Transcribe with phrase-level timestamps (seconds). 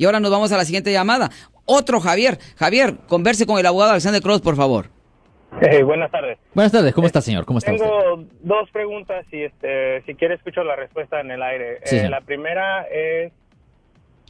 [0.00, 1.28] Y ahora nos vamos a la siguiente llamada.
[1.64, 2.38] Otro Javier.
[2.56, 4.86] Javier, converse con el abogado Alexander Cross, por favor.
[5.60, 6.38] Eh, buenas tardes.
[6.54, 7.44] Buenas tardes, ¿cómo está, señor?
[7.44, 8.32] ¿Cómo está Tengo usted?
[8.42, 11.80] dos preguntas y este, si quiere escucho la respuesta en el aire.
[11.82, 13.32] Sí, Eh, la primera es,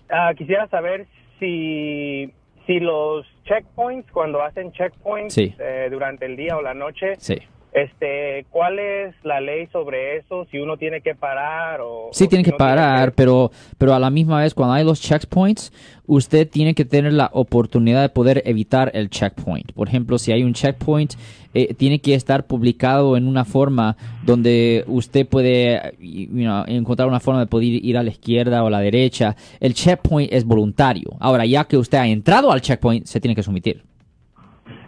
[0.09, 1.07] ah, quisiera saber
[1.39, 2.33] si,
[2.67, 5.55] si los checkpoints, cuando hacen checkpoints Sí.
[5.59, 7.37] eh, durante el día o la noche, Sí.
[7.79, 10.47] Este, ¿cuál es la ley sobre eso?
[10.51, 12.09] Si uno tiene que parar o...
[12.13, 15.01] Sí, o tiene si que parar, pero, pero a la misma vez, cuando hay los
[15.01, 15.73] checkpoints,
[16.07, 19.73] usted tiene que tener la oportunidad de poder evitar el checkpoint.
[19.73, 21.15] Por ejemplo, si hay un checkpoint,
[21.55, 27.21] eh, tiene que estar publicado en una forma donde usted puede you know, encontrar una
[27.21, 29.37] forma de poder ir a la izquierda o a la derecha.
[29.61, 31.17] El checkpoint es voluntario.
[31.21, 33.83] Ahora, ya que usted ha entrado al checkpoint, se tiene que someter.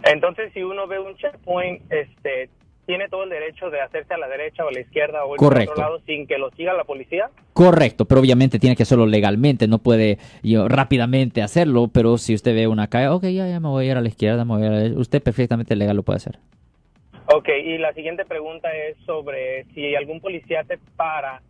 [0.03, 2.49] Entonces, si uno ve un checkpoint, este,
[2.85, 5.71] tiene todo el derecho de hacerse a la derecha o a la izquierda o Correcto.
[5.71, 7.29] otro lado sin que lo siga la policía.
[7.53, 12.53] Correcto, pero obviamente tiene que hacerlo legalmente, no puede yo, rápidamente hacerlo, pero si usted
[12.55, 14.63] ve una calle, ok, ya, ya me voy a ir a la izquierda, me voy
[14.63, 16.39] a ir a la derecha", usted perfectamente legal lo puede hacer.
[17.33, 21.41] Ok, y la siguiente pregunta es sobre si algún policía te para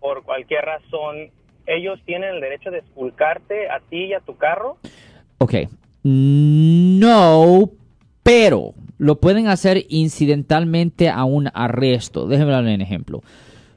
[0.00, 1.30] por cualquier razón,
[1.66, 4.78] ¿ellos tienen el derecho de esculcarte a ti y a tu carro?
[5.38, 5.54] Ok,
[6.02, 7.70] no,
[8.22, 12.28] pero lo pueden hacer incidentalmente a un arresto.
[12.28, 13.20] Déjenme darle un ejemplo.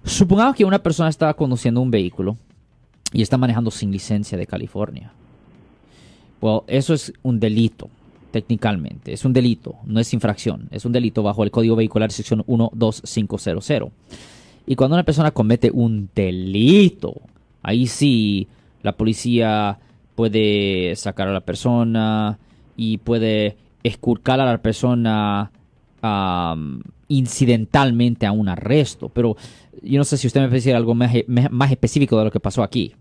[0.04, 2.38] Supongamos que una persona estaba conduciendo un vehículo
[3.12, 5.12] y está manejando sin licencia de California.
[6.42, 7.90] Well, eso es un delito,
[8.30, 9.14] técnicamente.
[9.14, 10.67] Es un delito, no es infracción.
[10.70, 13.89] Es un delito bajo el Código Vehicular sección 12500.
[14.67, 17.16] Y cuando una persona comete un delito,
[17.64, 18.48] ahí sí
[18.84, 19.80] la policía
[20.14, 22.38] puede sacar a la persona
[22.78, 25.52] y puede esculcar a la persona
[26.02, 29.09] am, incidentalmente a un arresto.
[29.09, 29.36] Pero
[29.81, 32.39] yo no sé si usted me puede decir algo más, más específico de lo que
[32.39, 32.95] pasó aquí.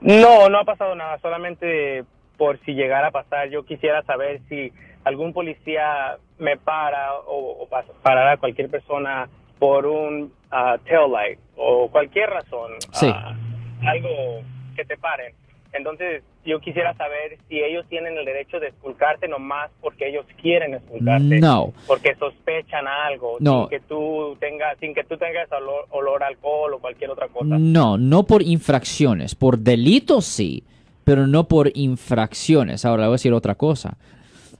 [0.00, 2.04] No, no ha pasado nada, solamente
[2.36, 4.72] por si llegara a pasar, yo quisiera saber si
[5.04, 7.68] algún policía me para o, o
[8.02, 13.10] parará a cualquier persona por un ah, tail light o cualquier razón, Sí.
[13.12, 13.34] ah,
[13.86, 14.08] algo
[14.76, 15.34] que te paren.
[15.72, 20.74] Entonces, yo quisiera saber si ellos tienen el derecho de esculcarte nomás porque ellos quieren
[20.74, 21.40] esculcarte.
[21.40, 21.72] No.
[21.86, 23.62] Porque sospechan algo, No.
[23.62, 27.28] sin que tú tengas, sin que tú tengas olor, olor a alcohol o cualquier otra
[27.28, 27.58] cosa.
[27.58, 29.34] No, no por infracciones.
[29.34, 30.64] Por delitos sí,
[31.04, 32.84] pero no por infracciones.
[32.84, 33.96] Ahora le voy a decir otra cosa.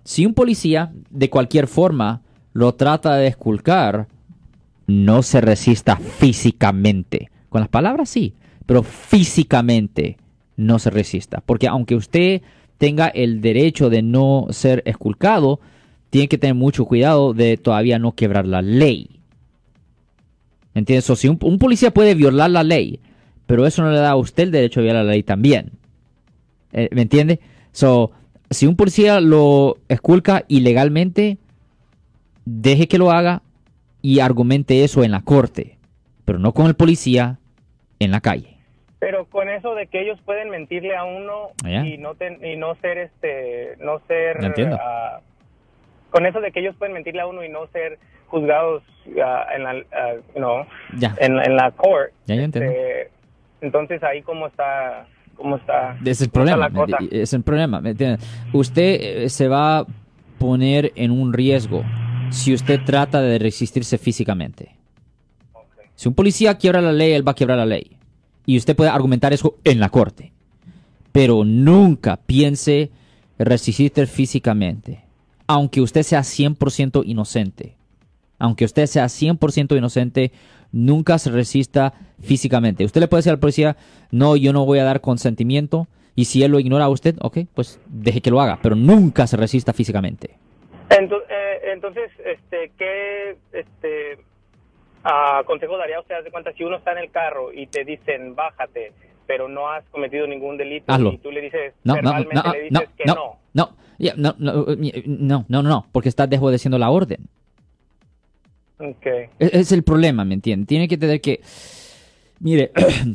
[0.05, 2.23] Si un policía de cualquier forma
[2.53, 4.07] lo trata de esculcar,
[4.87, 7.31] no se resista físicamente.
[7.49, 8.35] Con las palabras sí,
[8.67, 10.17] pero físicamente
[10.59, 11.43] no se resista.
[11.47, 12.43] Porque aunque usted
[12.77, 15.61] tenga el derecho de no ser esculcado,
[16.11, 19.21] tiene que tener mucho cuidado de todavía no quebrar la ley.
[20.75, 21.07] ¿Entiendes?
[21.19, 23.01] Si un, policía puede violar la ley,
[23.47, 25.73] pero eso no le da a usted el derecho a violar la ley también.
[26.73, 27.41] Eh, ¿Me entiende?
[27.73, 28.13] So,
[28.51, 31.39] si un policía lo esculca ilegalmente,
[32.45, 33.43] deje que lo haga
[34.03, 35.79] y argumente eso en la corte,
[36.25, 37.39] pero no con el policía
[37.99, 38.58] en la calle.
[39.01, 41.87] Pero con eso de que ellos pueden mentirle a uno Ya.
[41.87, 44.39] y no ten- y no ser este no ser
[44.81, 45.21] ah,
[46.11, 48.83] con eso de que ellos pueden mentirle a uno y no ser juzgados
[49.25, 50.67] ah, en la ah, no
[50.99, 51.15] Ya.
[51.21, 52.13] en, en la court.
[52.27, 52.71] Ya, ya entiendo.
[52.73, 53.11] este,
[53.61, 55.07] entonces ahí cómo está
[55.37, 56.69] cómo está Es el problema.
[56.69, 57.81] enti- Es el problema.
[57.81, 58.19] ¿me entiende?
[58.53, 59.87] Usted eh, se va a
[60.41, 61.85] poner en un riesgo
[62.31, 64.71] si usted trata de resistirse físicamente.
[65.95, 67.93] Si un policía quiebra la ley, él va a quebrar la ley.
[68.49, 70.33] Y usted puede argumentar eso en la corte.
[71.13, 72.91] Pero nunca piense
[73.39, 75.05] resistirse físicamente.
[75.47, 77.77] Aunque usted sea 100% inocente.
[78.39, 80.33] Aunque usted sea 100% inocente,
[80.73, 81.93] nunca se resista
[82.23, 82.87] físicamente.
[82.87, 83.77] Usted le puede decir al policía,
[84.11, 85.87] no, yo no voy a dar consentimiento.
[86.15, 88.61] Y si él lo ignora a usted, ok, pues deje que lo haga.
[88.63, 90.39] Pero nunca se resista físicamente.
[90.89, 94.25] Ento- eh, entonces este qué este
[95.05, 97.85] ah, consejo daría usted haz de cuenta si uno está en el carro y te
[97.85, 98.93] dicen bájate
[99.27, 101.13] pero no has cometido ningún delito Hazlo.
[101.13, 102.25] y tú le dices No, no, no, le
[102.71, 103.15] no, dices que no,
[103.53, 103.71] no.
[104.17, 107.29] no, no, no, no, porque está desobedeciendo la orden.
[108.79, 109.27] Okay.
[109.39, 110.67] Es, es el problema, ¿me entiende?
[110.67, 111.41] Tiene que tener que...
[112.41, 112.71] Mire,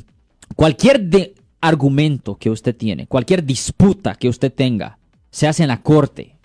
[0.55, 4.97] cualquier de- argumento que usted tiene, cualquier disputa que usted tenga,
[5.31, 6.35] se hace en la corte.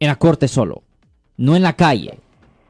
[0.00, 0.82] En la corte solo,
[1.36, 2.18] no en la calle.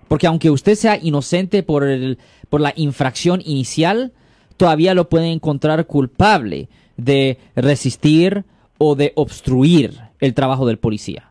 [0.09, 2.19] Porque aunque usted sea inocente por, el,
[2.49, 4.13] por la infracción inicial,
[4.57, 8.45] todavía lo pueden encontrar culpable de resistir
[8.79, 11.31] o de obstruir el trabajo del policía.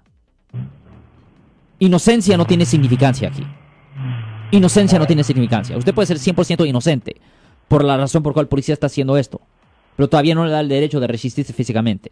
[1.80, 3.44] Inocencia no tiene significancia aquí.
[4.52, 5.78] Inocencia no tiene significancia.
[5.78, 7.18] Usted puede ser 100% inocente
[7.68, 9.42] por la razón por cual el policía está haciendo esto.
[9.96, 12.12] pero todavía no le da el derecho de resistirse físicamente.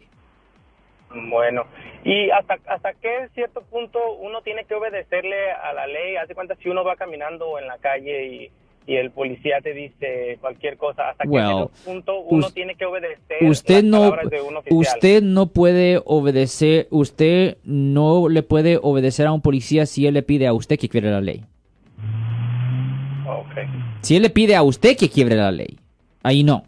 [1.28, 1.64] Bueno,
[2.04, 6.16] y hasta hasta qué cierto punto uno tiene que obedecerle a la ley.
[6.16, 8.50] Hace cuenta si uno va caminando en la calle y,
[8.86, 12.84] y el policía te dice cualquier cosa, hasta Well, qué cierto punto uno tiene que
[12.84, 19.26] obedecer Usted las no, de un usted no puede obedecer, usted no le puede obedecer
[19.26, 21.44] a un policía si él le pide a usted que quiebre la ley.
[23.26, 23.64] Okay.
[24.02, 25.78] Si él le pide a usted que quiebre la ley,
[26.22, 26.62] ahí no.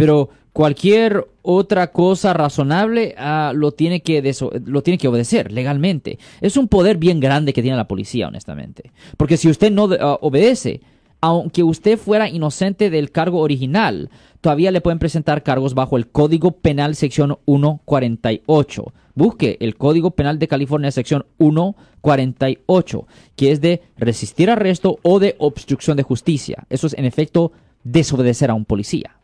[0.00, 6.18] Pero cualquier otra cosa razonable ah, lo, tiene que lo tiene que obedecer legalmente.
[6.40, 8.92] Es un poder bien grande que tiene la policía, honestamente.
[9.16, 10.80] Porque si usted no ah, obedece,
[11.20, 14.10] aunque usted fuera inocente del cargo original,
[14.40, 18.92] todavía le pueden presentar cargos bajo el Código Penal sección 148.
[19.14, 23.06] Busque el Código Penal de California sección 148,
[23.36, 26.64] que es de resistir arresto o de obstrucción de justicia.
[26.70, 27.52] Eso es en efecto
[27.84, 29.19] desobedecer a un policía.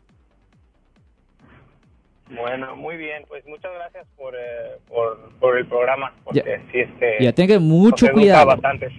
[2.29, 3.23] Bueno, muy bien.
[3.27, 6.13] Pues muchas gracias por, eh, por, por el programa.
[6.23, 6.71] Porque Ya.
[6.71, 8.47] sí, este, Ya tenga mucho cuidado.
[8.47, 8.89] bastante.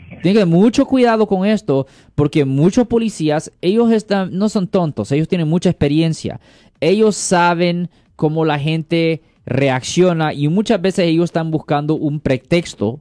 [0.47, 5.71] Mucho cuidado con esto, porque muchos policías, ellos están, no son tontos, ellos tienen mucha
[5.71, 6.41] experiencia.
[6.81, 13.01] Ellos saben cómo la gente reacciona y muchas veces ellos están buscando un pretexto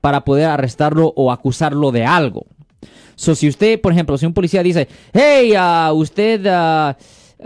[0.00, 2.46] para poder arrestarlo o acusarlo de algo.
[3.16, 6.96] So, si usted, por ejemplo, si un policía dice, hey, ah, usted ah,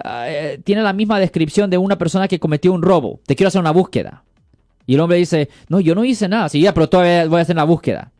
[0.03, 3.49] ah, eh, tiene la misma descripción de una persona que cometió un robo, te quiero
[3.49, 4.25] hacer una búsqueda.
[4.87, 7.43] Y el hombre dice, no, yo no hice nada, sí, ya, pero todavía voy a
[7.43, 8.13] hacer la búsqueda.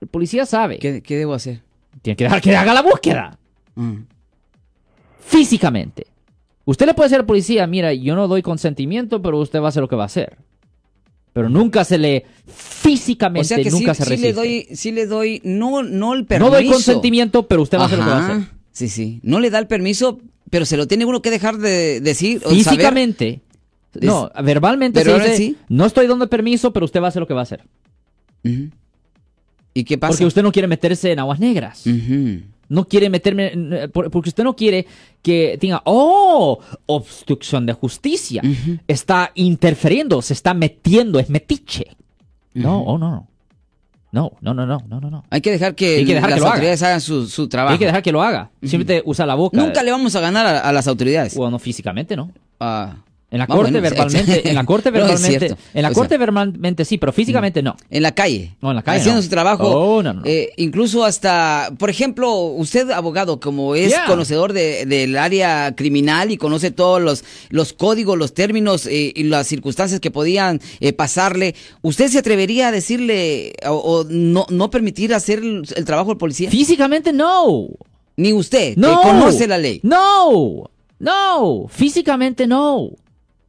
[0.00, 0.78] El policía sabe.
[0.78, 1.62] ¿Qué, qué debo hacer?
[2.02, 3.38] Tiene que dejar que haga la búsqueda.
[3.74, 3.98] Mm.
[5.20, 6.06] Físicamente.
[6.64, 9.68] Usted le puede decir al policía, mira, yo no doy consentimiento, pero usted va a
[9.68, 10.38] hacer lo que va a hacer.
[11.32, 14.28] Pero nunca se le físicamente O sea que sí, nunca se sí resiste.
[14.28, 16.50] le doy, sí le doy, no, no el permiso.
[16.50, 18.48] no doy consentimiento, pero usted va a hacer lo que va a hacer.
[18.70, 19.20] Sí, sí.
[19.22, 20.20] No le da el permiso,
[20.50, 22.38] pero se lo tiene uno que dejar de decir.
[22.38, 22.56] o saber.
[22.64, 23.40] Físicamente.
[24.00, 25.56] No, verbalmente Pero se ahora dice, sí.
[25.68, 27.62] no estoy dando permiso, pero usted va a hacer lo que va a hacer.
[29.72, 30.12] ¿Y qué pasa?
[30.12, 31.84] Porque usted no quiere meterse en aguas negras.
[32.68, 34.86] No quiere meterme, por- porque usted no quiere
[35.22, 38.42] que tenga, oh, obstrucción de justicia.
[38.88, 41.96] Está interfiriendo, se está metiendo, es metiche.
[42.54, 43.28] No, oh, no, no.
[44.14, 45.24] No, no, no, no, no, no.
[45.28, 46.54] Hay que dejar que, Hay que dejar las que lo haga.
[46.54, 47.72] autoridades hagan su, su trabajo.
[47.72, 48.50] Hay que dejar que lo haga.
[48.62, 49.56] Simplemente usa la boca.
[49.60, 51.34] Nunca le vamos a ganar a, a las autoridades.
[51.34, 52.30] Bueno, físicamente, ¿no?
[52.60, 52.94] Ah,
[53.34, 56.84] En la Ah, corte bueno, verbalmente, en la corte verbalmente, en la corte sea, verbalmente
[56.84, 57.74] sí, pero físicamente no.
[57.90, 58.54] en la calle.
[58.62, 59.22] No, en la calle Haciendo no.
[59.24, 59.68] su trabajo.
[59.68, 60.26] Oh, no, no, no.
[60.26, 64.06] eh, incluso hasta, por ejemplo, usted, abogado, como es Yeah.
[64.06, 69.24] conocedor de- del área criminal y conoce todos los, los códigos, los términos eh, y
[69.24, 74.70] las circunstancias que podían eh, pasarle, ¿usted se atrevería a decirle o, o no, no
[74.70, 76.50] permitir hacer el, el trabajo del policía?
[76.50, 77.66] Físicamente no.
[78.16, 79.00] Ni usted, No.
[79.00, 79.80] que conoce la ley.
[79.82, 80.70] No.
[81.00, 81.66] No.
[81.68, 82.90] Físicamente no.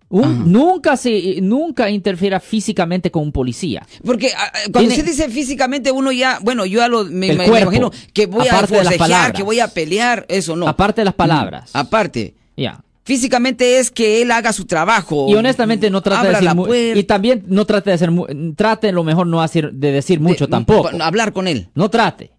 [0.08, 0.34] Un- Ajá.
[0.46, 3.86] nunca se, nunca interfiera físicamente con un policía.
[4.06, 7.34] Porque ah, ah, cuando Tiene- usted dice físicamente, uno ya, bueno, yo ya lo, me,
[7.34, 10.68] me- cuerpo, imagino que voy a de forcejear, que voy a pelear, eso no.
[10.68, 11.72] Aparte de las palabras.
[11.74, 12.36] Aparte.
[12.56, 12.82] Ya.
[13.04, 15.28] Físicamente es que él haga su trabajo.
[15.30, 17.00] Y honestamente no trata de Abra decir la mu- puerta.
[17.00, 18.26] y también no trate de hacer mu-
[18.56, 20.90] trate lo mejor no hacer de decir mucho de- tampoco.
[21.02, 21.70] Hablar con él.
[21.76, 22.32] No trate.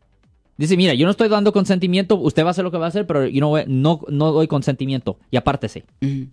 [0.57, 2.89] Dice, mira, yo no estoy dando consentimiento, usted va a hacer lo que va a
[2.89, 5.19] hacer, pero yo no, voy- no, no doy consentimiento.
[5.31, 5.85] Y apártese.
[6.03, 6.29] Ujú.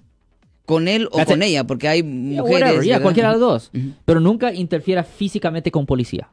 [0.65, 1.49] Con él o That's con it.
[1.49, 2.11] ella, porque hay Yeah,
[2.41, 2.61] mujeres.
[2.61, 3.01] whatever, yeah, ¿verdad?
[3.01, 3.71] cualquiera de los dos.
[4.05, 6.29] Pero nunca interfiera físicamente con policía.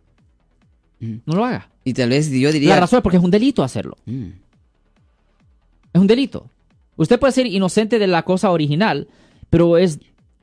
[1.00, 1.68] No lo haga.
[1.84, 2.70] Y tal vez yo diría.
[2.74, 3.96] La razón es porque es un delito hacerlo.
[4.06, 6.48] Es un delito.
[6.96, 9.08] Usted puede ser inocente de la cosa original,
[9.48, 9.98] pero es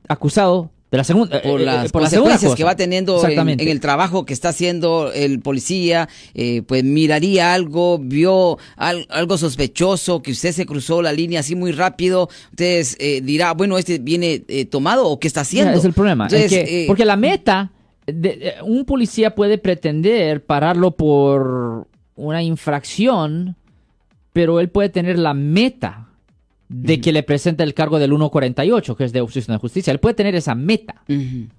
[0.08, 1.42] acusado de la segunda.
[1.42, 2.56] por eh, eh, las por la segunda consecuencias cosa.
[2.56, 7.98] que va teniendo en, el trabajo que está haciendo el policía, eh, pues miraría algo,
[7.98, 13.20] vio al- algo sospechoso, que usted se cruzó la línea así muy rápido, entonces eh,
[13.22, 15.78] dirá, bueno, este viene eh, tomado o qué está haciendo.
[15.78, 16.26] Es el problema.
[16.26, 17.70] es Entonces, que- eh, porque la meta,
[18.06, 23.56] de- un policía puede pretender pararlo por una infracción,
[24.32, 26.07] pero él puede tener la meta
[26.68, 29.90] de que le presente el cargo del 148, que es de obstrucción de justicia.
[29.90, 31.02] Él puede tener esa meta.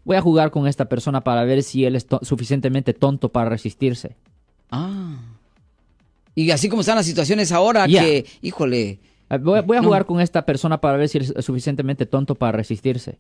[0.06, 3.50] Voy a jugar con esta persona para ver si él es to- suficientemente tonto para
[3.50, 4.16] resistirse.
[4.72, 5.18] Ah.
[6.36, 9.00] Y así como están las situaciones ahora, que, híjole,
[9.42, 9.88] Voy, voy a No.
[9.88, 13.20] jugar con esta persona para ver si es suficientemente tonto para resistirse.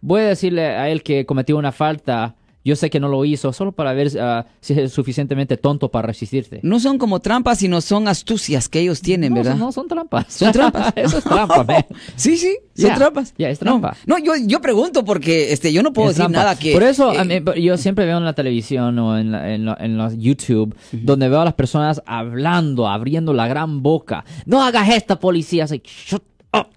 [0.00, 2.34] Voy a decirle a él que cometió una falta.
[2.64, 6.06] Yo sé que no lo hizo, solo para ver ah, si es suficientemente tonto para
[6.08, 6.60] resistirse.
[6.62, 9.56] no son como trampas, sino son astucias que ellos tienen, no, ¿verdad?
[9.56, 10.32] no, son trampas.
[10.32, 10.92] Son trampas.
[10.96, 11.84] Eso es trampa, man.
[12.16, 13.34] Sí, sí, son Ya, trampas.
[13.36, 13.94] ya, es trampa.
[14.06, 16.38] No, no, yo, yo pregunto porque este, yo no puedo Es decir trampa.
[16.38, 16.72] nada que.
[16.72, 19.66] Por eso eh, a mí- yo siempre veo en la televisión o en, la- en,
[19.66, 24.24] la- en los YouTube donde veo a las personas hablando, abriendo la gran boca.
[24.46, 25.64] No hagas esto, policía.
[25.64, 26.22] Así, "Shut
[26.54, 26.68] up.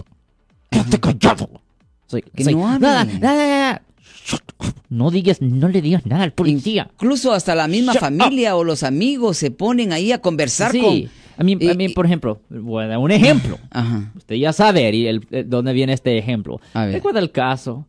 [0.70, 1.50] Quédate callado.
[2.08, 2.54] Sí, Que sí.
[2.54, 2.78] no.
[2.78, 3.82] Nada, nada, nada.
[4.90, 6.90] No digas, no le digas nada al policía.
[6.94, 10.80] Incluso hasta la misma Shut familia o los amigos se ponen ahí a conversar Sí.
[10.82, 10.94] con...
[11.40, 13.60] A mí, a mí, por ejemplo, voy a dar un ejemplo.
[13.70, 14.12] Ajá.
[14.16, 16.60] Usted ya sabe y el- eh, dónde viene este ejemplo.
[16.74, 17.86] ¿Recuerda el caso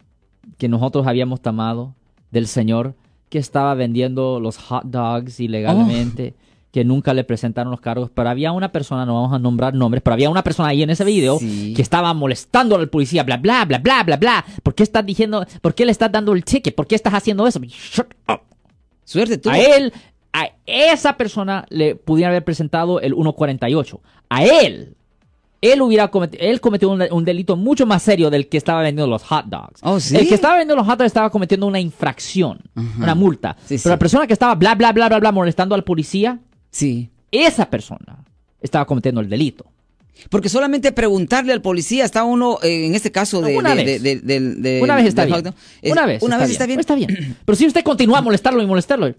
[0.58, 1.94] que nosotros habíamos tomado
[2.30, 2.94] del señor
[3.30, 6.34] que estaba vendiendo los hot dogs ilegalmente?
[6.36, 6.48] Oh.
[6.78, 10.00] Que nunca le presentaron los cargos, pero había una persona, no vamos a nombrar nombres,
[10.00, 11.72] pero había una persona ahí en ese video Sí.
[11.74, 14.44] que estaba molestando al policía, bla, bla, bla, bla, bla, bla.
[14.62, 16.76] ¿Por qué estás diciendo, por qué le estás dando el ticket?
[16.76, 17.58] ¿Por qué estás haciendo eso?
[17.60, 18.42] Shut up.
[19.02, 19.50] Suerte tú.
[19.50, 19.92] A él,
[20.32, 24.00] a esa persona le pudieran haber presentado el 148.
[24.28, 24.94] A él,
[25.60, 29.10] él hubiera cometido, él cometió un, un delito mucho más serio del que estaba vendiendo
[29.10, 29.80] los hot dogs.
[29.82, 30.16] Oh, ¿sí?
[30.16, 32.60] El que estaba vendiendo los hot dogs estaba cometiendo una infracción,
[32.96, 33.56] una multa.
[33.62, 33.88] Sí, Pero sí.
[33.88, 36.38] la persona que estaba bla, bla, bla, bla, bla, molestando al policía,
[36.70, 37.10] Sí.
[37.30, 38.24] esa persona
[38.60, 39.66] estaba cometiendo el delito.
[40.30, 43.56] Porque solamente preguntarle al policía está uno, eh, en este caso de...
[43.56, 44.02] Una de- vez.
[44.02, 45.54] de- de- una vez está bien.
[45.80, 46.22] es- una vez.
[46.22, 46.80] Una vez está bien.
[46.80, 47.36] Está bien.
[47.44, 49.14] Pero si usted continúa a molestarlo y molestarlo,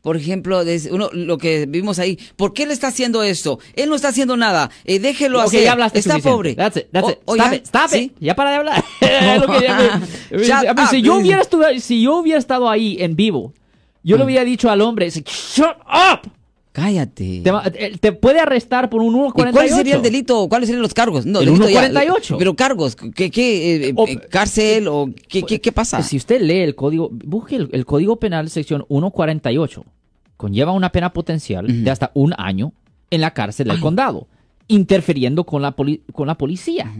[0.00, 3.58] Por ejemplo, uno, lo que vimos ahí, ¿por qué le está haciendo esto?
[3.74, 4.70] Él no está haciendo nada.
[4.86, 5.64] Eh, déjelo Ok, hacer.
[5.64, 6.34] ya hablaste está suficiente.
[6.34, 6.54] pobre.
[6.54, 7.18] That's it, that's O- it.
[7.26, 7.98] o Stop ya, it, stop ¿sí?
[7.98, 8.12] it.
[8.20, 8.84] Ya para de hablar.
[10.46, 13.52] Ya si up, yo hubiera estado, si yo hubiera estado ahí en vivo,
[14.02, 16.30] yo le hubiera dicho al hombre, shut up.
[16.80, 17.40] Cállate.
[17.44, 19.52] Te, va- te- puede arrestar por un ¿Y 148.
[19.52, 20.48] cuál sería el delito?
[20.48, 21.26] ¿Cuáles serían los cargos?
[21.26, 22.38] No, El delito ya, 148.
[22.38, 26.02] Pero cargos, ¿qué, qué eh, O- eh, cárcel o qué, qué, qué pasa?
[26.02, 29.84] Si usted lee el código, busque el, el código penal sección 148,
[30.36, 32.72] conlleva una pena potencial de hasta un año
[33.10, 34.26] en la cárcel del condado,
[34.68, 36.90] interfiriendo con la, poli- con la policía.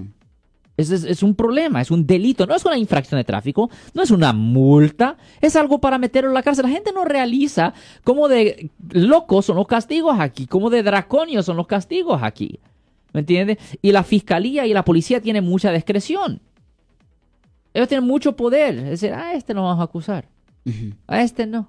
[0.80, 4.02] Es, es- es un problema, es un delito, no es una infracción de tráfico, no
[4.02, 6.64] es una multa, es algo para meterlo en la cárcel.
[6.66, 11.56] La gente no realiza cómo de locos son los castigos aquí, cómo de draconios son
[11.56, 12.58] los castigos aquí.
[13.12, 13.58] ¿Me entiendes?
[13.82, 16.40] Y la fiscalía y la policía tienen mucha discreción.
[17.74, 18.76] Ellos tienen mucho poder.
[18.78, 20.28] Es decir, a este no vamos a acusar.
[21.06, 21.68] A este no.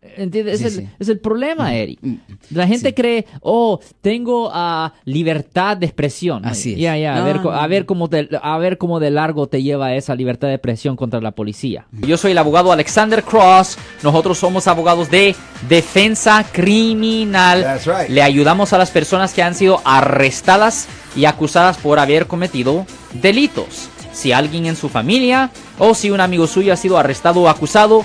[0.00, 0.60] ¿Entiendes?
[0.60, 0.90] Sí, es, el, sí.
[1.00, 1.98] es el problema, Eric.
[2.02, 2.14] Mm.
[2.50, 2.94] La gente Sí.
[2.94, 6.44] cree, oh, tengo ah, libertad de expresión.
[6.46, 6.78] Así es.
[6.78, 9.48] Ya, ya, a, No, ver, no, a, ver cómo te- a ver cómo de largo
[9.48, 11.86] te lleva esa libertad de expresión contra la policía.
[11.92, 13.76] Yo soy el abogado Alexander Cross.
[14.04, 15.34] Nosotros somos abogados de
[15.68, 17.62] defensa criminal.
[17.62, 18.08] That's right.
[18.08, 20.86] Le ayudamos a las personas que han sido arrestadas
[21.16, 22.86] y acusadas por haber cometido
[23.20, 23.88] delitos.
[24.12, 28.04] Si alguien en su familia o si un amigo suyo ha sido arrestado o acusado,